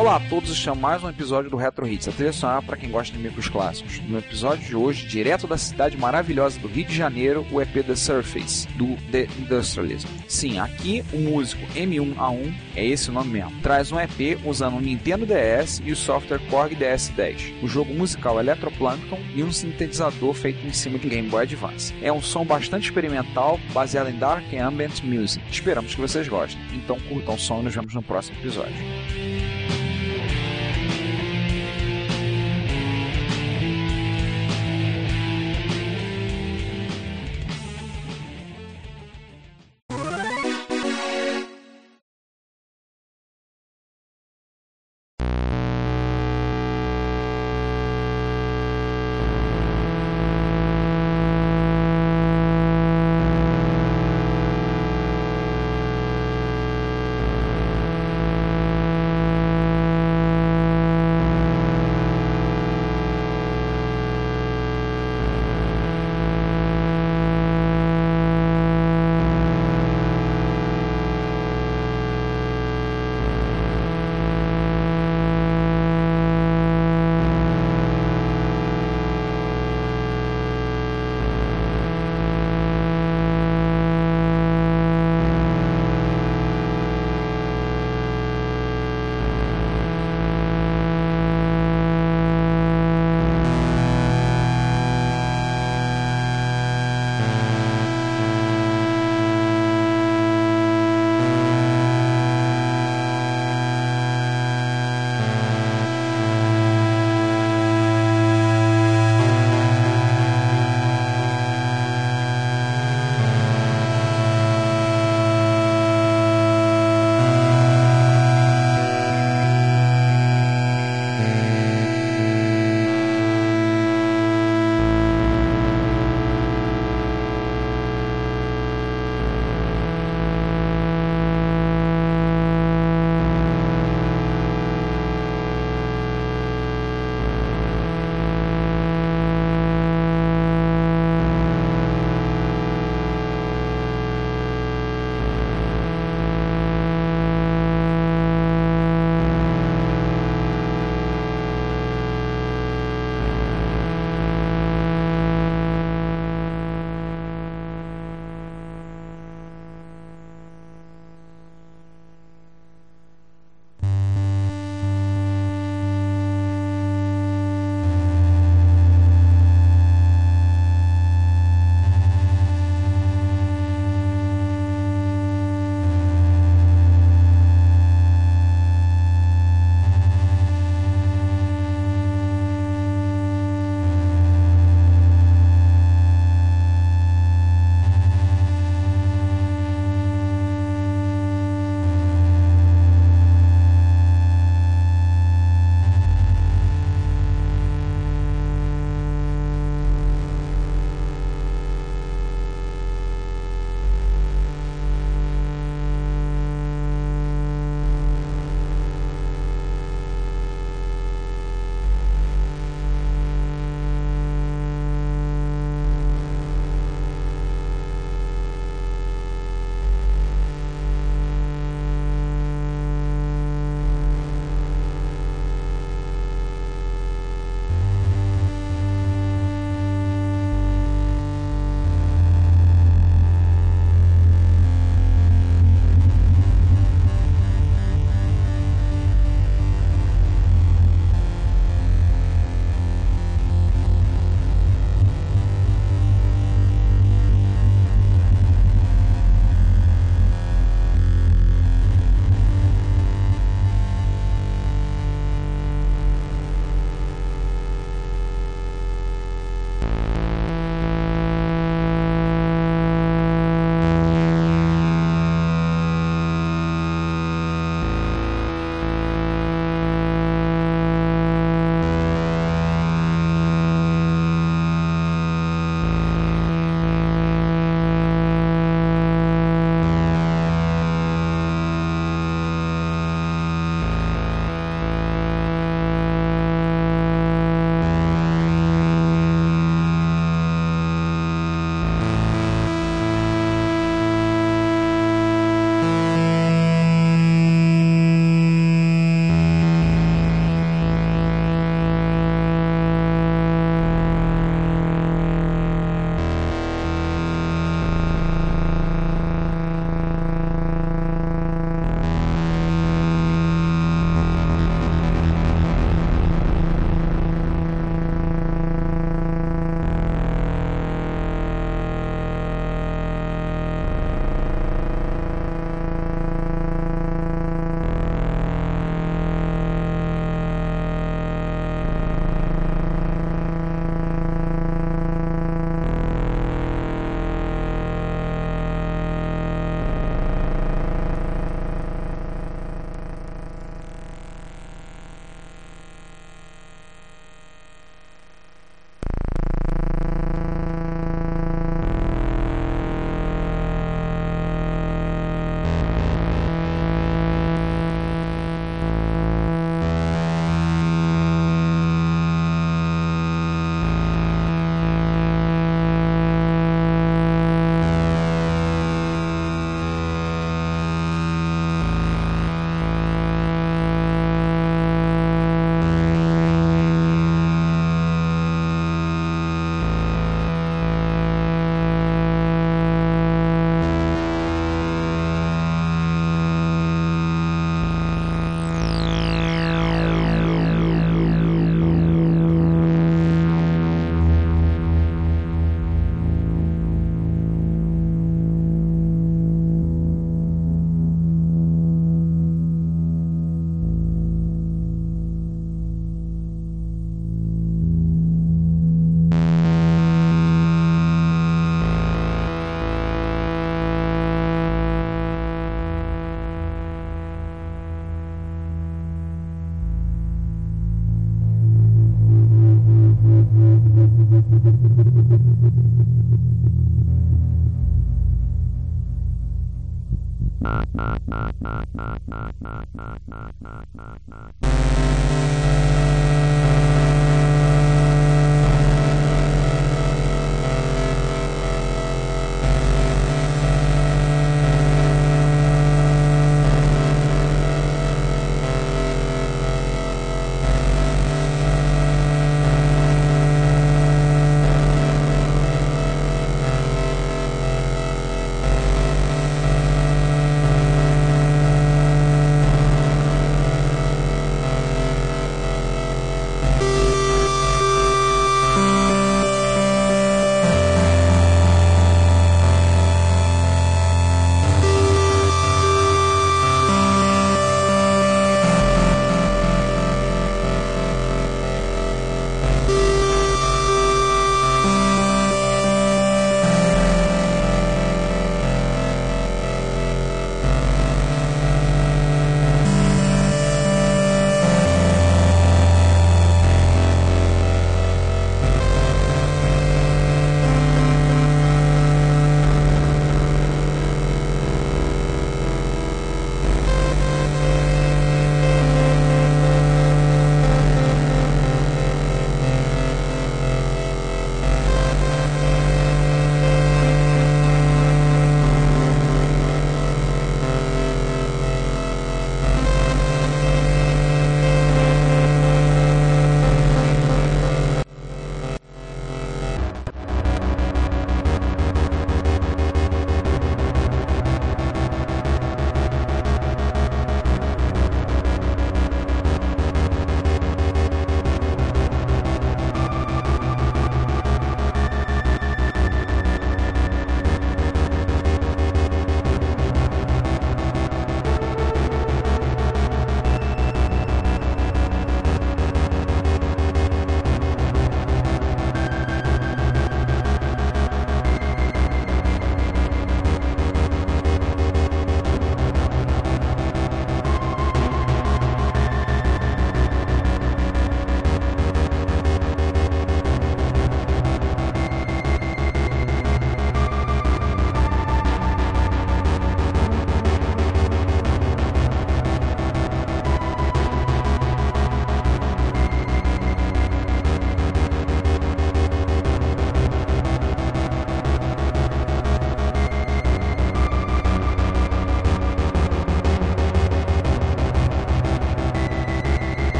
Olá 0.00 0.16
a 0.16 0.20
todos, 0.30 0.50
este 0.50 0.66
é 0.66 0.74
mais 0.74 1.04
um 1.04 1.10
episódio 1.10 1.50
do 1.50 1.58
Retro 1.58 1.86
Hits, 1.86 2.08
a 2.08 2.12
trilha 2.12 2.32
sonora 2.32 2.62
para 2.62 2.78
quem 2.78 2.90
gosta 2.90 3.14
de 3.14 3.22
micros 3.22 3.50
clássicos. 3.50 4.00
No 4.08 4.16
episódio 4.16 4.66
de 4.66 4.74
hoje, 4.74 5.06
direto 5.06 5.46
da 5.46 5.58
cidade 5.58 5.94
maravilhosa 5.98 6.58
do 6.58 6.68
Rio 6.68 6.86
de 6.86 6.96
Janeiro, 6.96 7.46
o 7.52 7.60
EP 7.60 7.84
The 7.84 7.94
Surface, 7.94 8.66
do 8.78 8.96
The 9.12 9.28
Industrialism. 9.38 10.08
Sim, 10.26 10.58
aqui 10.58 11.04
o 11.12 11.18
músico 11.18 11.60
M1A1, 11.74 12.54
é 12.76 12.86
esse 12.86 13.10
o 13.10 13.12
nome 13.12 13.28
mesmo, 13.30 13.60
traz 13.60 13.92
um 13.92 14.00
EP 14.00 14.40
usando 14.42 14.78
um 14.78 14.80
Nintendo 14.80 15.26
DS 15.26 15.82
e 15.84 15.92
o 15.92 15.96
software 15.96 16.40
Korg 16.48 16.74
DS10, 16.74 17.62
o 17.62 17.68
jogo 17.68 17.92
musical 17.92 18.40
Electroplankton 18.40 19.18
e 19.34 19.42
um 19.42 19.52
sintetizador 19.52 20.32
feito 20.32 20.66
em 20.66 20.72
cima 20.72 20.98
de 20.98 21.10
Game 21.10 21.28
Boy 21.28 21.42
Advance. 21.42 21.94
É 22.00 22.10
um 22.10 22.22
som 22.22 22.46
bastante 22.46 22.84
experimental, 22.84 23.60
baseado 23.74 24.08
em 24.08 24.18
Dark 24.18 24.46
Ambient 24.54 25.02
Music. 25.02 25.44
Esperamos 25.50 25.94
que 25.94 26.00
vocês 26.00 26.26
gostem. 26.26 26.58
Então 26.72 26.98
curtam 27.00 27.34
o 27.34 27.38
som 27.38 27.60
e 27.60 27.64
nos 27.64 27.74
vemos 27.74 27.92
no 27.92 28.02
próximo 28.02 28.38
episódio. 28.38 29.19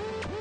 Woo-hoo! 0.00 0.39